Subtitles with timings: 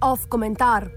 [0.00, 0.88] Off komentar.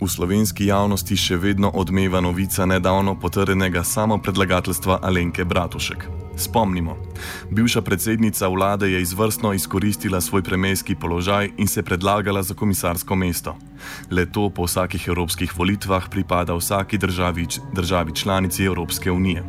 [0.00, 6.08] V slovenski javnosti še vedno odmeva novica nedavno potrjenega samopredlagateljstva Alenke Bratušek.
[6.40, 6.96] Spomnimo,
[7.50, 13.56] bivša predsednica vlade je izvrstno izkoristila svoj premijski položaj in se predlagala za komisarsko mesto.
[14.10, 19.44] Le to po vsakih evropskih volitvah pripada vsaki državi, državi članici Evropske unije.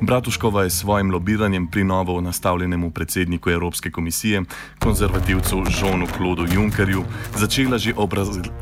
[0.00, 4.42] Bratuškova je s svojim lobiranjem pri novo nastavljenemu predsedniku Evropske komisije,
[4.78, 7.04] konzervativcu Žonu Klodu Junckerju,
[7.36, 8.12] začela že ob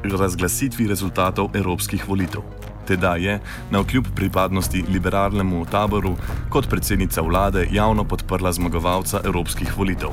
[0.03, 2.70] razglasitvi rezultatov evropskih volitev.
[2.91, 3.39] Teda je,
[3.71, 6.17] na vkljub pripadnosti liberalnemu taboru,
[6.51, 10.11] kot predsednica vlade javno podprla zmagovalca evropskih volitev.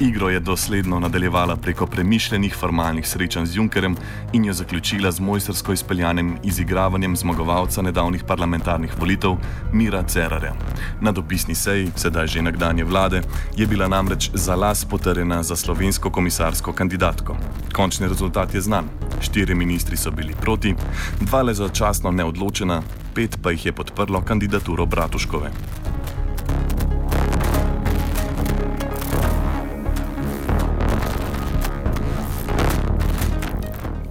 [0.00, 3.96] Igro je dosledno nadaljevala preko premišljenih formalnih srečanj z Junckerjem
[4.32, 9.36] in jo zaključila z mojstersko izpeljanim izigravanjem zmagovalca nedavnih parlamentarnih volitev
[9.72, 10.54] Mira Cerarja.
[11.00, 13.22] Na dopisni seji, sedaj že nekdanje vlade,
[13.56, 17.36] je bila namreč za las potrjena za slovensko komisarsko kandidatko.
[17.72, 19.07] Končni rezultat je znan.
[19.20, 20.74] Štiri ministri so bili proti,
[21.20, 22.82] dva le začasno neodločena,
[23.14, 25.50] pet pa jih je podprlo kandidaturo Bratuškove.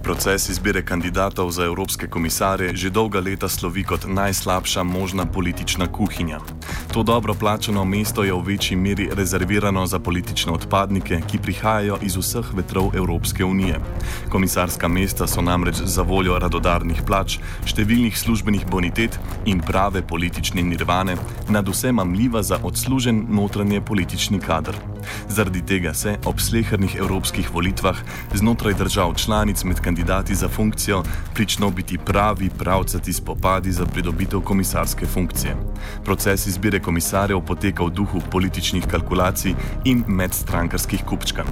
[0.02, 6.40] Proces izbire kandidatov za evropske komisarje že dolga leta slovi kot najslabša možna politična kuhinja.
[6.92, 12.16] To dobro plačeno mesto je v večji meri rezervirano za politične odpadnike, ki prihajajo iz
[12.16, 13.80] vseh vetrov Evropske unije.
[14.28, 21.16] Komisarska mesta so namreč za voljo radodarnih plač, številnih službenih bonitet in prave politične nirvane
[21.48, 24.97] nad vse mamljiva za odslužen notranje politični kader.
[25.28, 27.96] Zaradi tega se ob slehernih evropskih volitvah
[28.34, 31.02] znotraj držav članic med kandidati za funkcijo
[31.34, 35.56] pričnejo biti pravi pravcati spopadi za pridobitev komisarske funkcije.
[36.04, 41.46] Proces izbire komisarjev poteka v duhu političnih kalkulacij in medstrankarskih kupčkanj.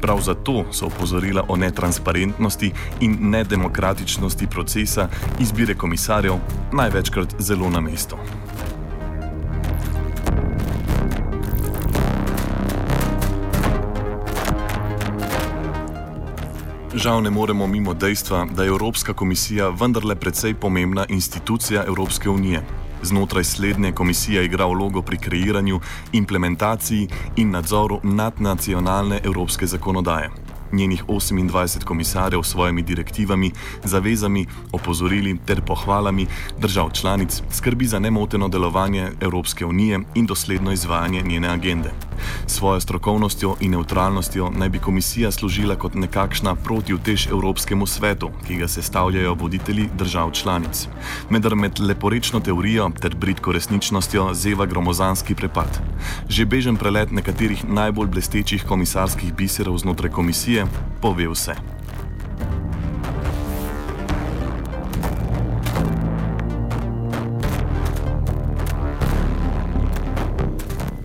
[0.00, 5.08] Prav zato so opozorila o netransparentnosti in nedemokratičnosti procesa
[5.40, 6.34] izbire komisarjev
[6.72, 8.16] največkrat zelo na mestu.
[16.96, 22.62] Žal ne moremo mimo dejstva, da je Evropska komisija vendarle precej pomembna institucija Evropske unije.
[23.02, 25.80] Znotraj slednje komisija igra vlogo pri kreiranju,
[26.12, 30.30] implementaciji in nadzoru nadnacionalne evropske zakonodaje
[30.72, 33.50] njenih 28 komisarjev s svojimi direktivami,
[33.84, 36.26] zavezami, opozorili ter pohvalami
[36.58, 41.90] držav članic skrbi za nemoteno delovanje Evropske unije in dosledno izvajanje njene agende.
[42.46, 48.68] Svojo strokovnostjo in neutralnostjo naj bi komisija služila kot nekakšna protivtež Evropskemu svetu, ki ga
[48.68, 50.88] sestavljajo voditelji držav članic.
[51.30, 55.80] Medar med leporečno teorijo ter britko resničnostjo zeva gromozanski prepad.
[56.28, 60.66] Že bežen prelet nekaterih najbolj blestečih komisarskih biserov znotraj komisije
[61.02, 61.75] pove vse.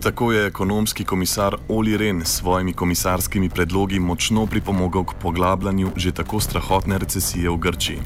[0.02, 6.12] Tako je ekonomski komisar Oli Ren s svojimi komisarskimi predlogi močno pripomogel k poglabljanju že
[6.12, 7.98] tako strahotne recesije v Grčiji.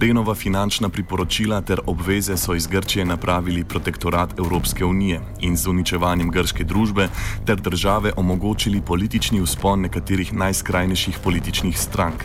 [0.00, 6.30] Renova finančna priporočila ter obveze so iz Grčije napravili protektorat Evropske unije in z uničevanjem
[6.30, 7.08] grške družbe
[7.46, 12.24] ter države omogočili politični uspon nekaterih najskrajnejših političnih strank.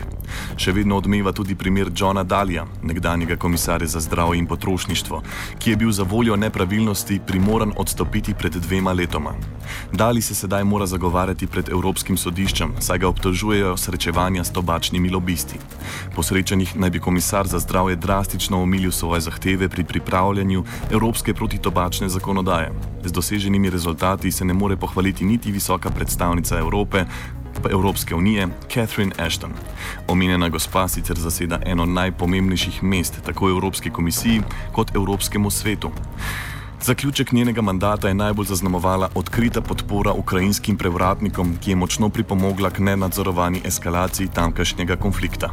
[0.56, 5.22] Še vedno odmeva tudi primer Johna Dalija, nekdanjega komisarja za zdravje in potrošništvo,
[5.58, 9.34] ki je bil za voljo nepravilnosti primoran odstopiti pred dvema letoma.
[9.92, 15.58] Dali se sedaj mora zagovarjati pred Evropskim sodiščem, saj ga obtožujejo srečevanja s tobačnimi lobisti.
[16.14, 22.08] Po srečanjih naj bi komisar za zdravje drastično omilil svoje zahteve pri pripravljanju Evropske protitobačne
[22.08, 22.72] zakonodaje.
[23.04, 27.04] Z doseženimi rezultati se ne more pohvaliti niti visoka predstavnica Evrope,
[27.70, 29.52] Evropske unije, Catherine Ashton.
[30.08, 34.42] Omenjena gospa sicer zaseda eno najpomembnejših mest tako v Evropski komisiji
[34.72, 35.90] kot Evropskemu svetu.
[36.82, 42.78] Zaključek njenega mandata je najbolj zaznamovala odkrita podpora ukrajinskim prevratnikom, ki je močno pripomogla k
[42.78, 45.50] nenadzorovani eskalaciji tamkajšnjega konflikta.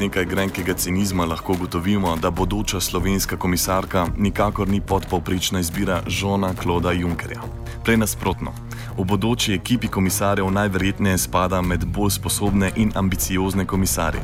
[0.00, 6.92] Nekaj grenkega cinizma lahko ugotovimo, da bodoča slovenska komisarka nikakor ni podpovprečna izbira žona Kloda
[6.92, 7.42] Junkerja.
[7.84, 8.69] Prej nasprotno.
[9.00, 14.20] V bodoči ekipi komisarjev najverjetneje spada med bolj sposobne in ambiciozne komisarje.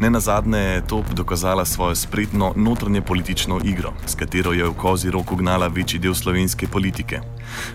[0.00, 4.74] Ne na zadnje je top dokazala svojo spretno notranje politično igro, s katero je v
[4.74, 7.20] kozi roko gnala večji del slovenske politike.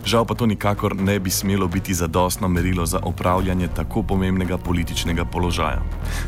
[0.05, 5.25] Žal pa to nikakor ne bi smelo biti zadostno merilo za opravljanje tako pomembnega političnega
[5.25, 5.81] položaja.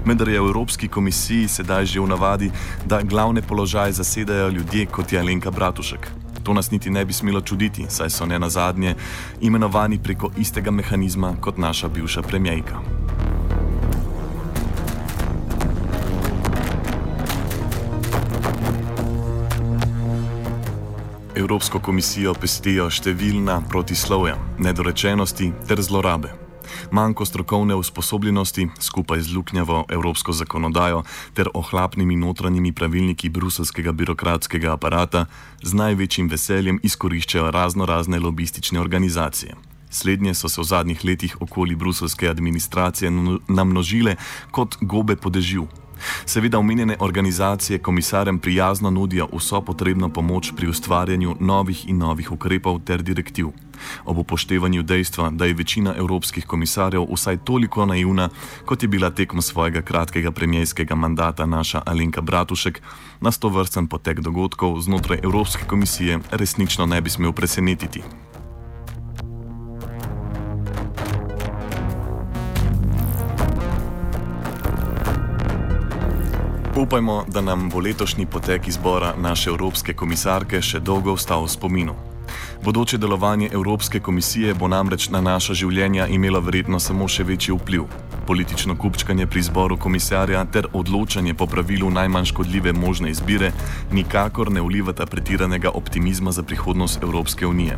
[0.05, 2.51] Vendar je v Evropski komisiji sedaj že v navadi,
[2.85, 6.22] da glavne položaje zasedajo ljudje kot je Alenka Bratušek.
[6.43, 8.95] To nas niti ne bi smelo čuditi, saj so ne na zadnje
[9.41, 12.79] imenovani preko istega mehanizma kot naša bivša premijejka.
[21.35, 26.42] Evropsko komisijo pestijo številna protislovja, nedorečenosti ter zlorabe.
[26.91, 31.03] Manko strokovne usposobljenosti skupaj z luknjavo evropsko zakonodajo
[31.33, 35.25] ter ohlapnimi notranjimi pravilniki bruselskega birokratskega aparata
[35.61, 39.55] z največjim veseljem izkoriščajo razno razne lobistične organizacije.
[39.89, 43.11] Slednje so se v zadnjih letih okoli bruselske administracije
[43.47, 44.15] namnožile
[44.51, 45.67] kot gobe podežju,
[46.25, 52.79] Seveda omenjene organizacije komisarjem prijazno nudijo vso potrebno pomoč pri ustvarjanju novih in novih ukrepov
[52.79, 53.47] ter direktiv.
[54.05, 58.29] Ob upoštevanju dejstva, da je večina evropskih komisarjev vsaj toliko naivna,
[58.65, 62.81] kot je bila tekom svojega kratkega premijskega mandata naša Alenka Bratušek,
[63.21, 68.01] nas to vrsten potek dogodkov znotraj Evropske komisije resnično ne bi smel presenetiti.
[76.75, 81.93] Upajmo, da nam bo letošnji potek izbora naše evropske komisarke še dolgo ostal v spominu.
[82.65, 87.85] Bodoče delovanje Evropske komisije bo namreč na naša življenja imelo verjetno samo še večji vpliv.
[88.27, 93.51] Politično kupčkanje pri izboru komisarja ter odločanje po pravilu najmanj škodljive možne izbire
[93.91, 97.77] nikakor ne vlivata pretiranega optimizma za prihodnost Evropske unije.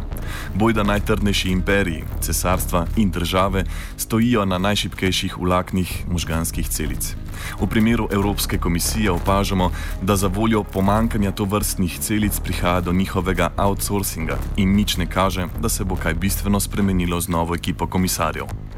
[0.53, 3.63] Bojda najtrdnejši imperiji, cesarstva in države
[3.97, 7.15] stojijo na najšipkejših vlaknih možganskih celic.
[7.62, 9.71] V primeru Evropske komisije opažamo,
[10.01, 15.48] da za voljo pomankanja to vrstnih celic prihaja do njihovega outsourcinga in nič ne kaže,
[15.59, 18.75] da se bo kaj bistveno spremenilo z novo ekipo komisarjev.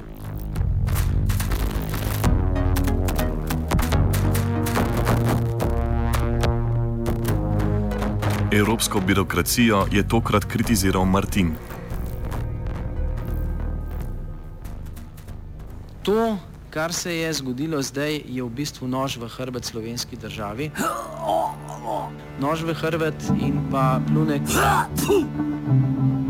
[8.57, 11.55] Evropsko birokracijo je tokrat kritiziral Martin.
[16.01, 16.37] To,
[16.69, 20.71] kar se je zgodilo zdaj, je v bistvu nož v hrbet slovenski državi.
[22.41, 24.41] Nož v hrbet in pa plunek.